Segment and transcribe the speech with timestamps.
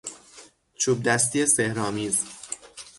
[0.77, 2.25] چوبدستی سحرآمیز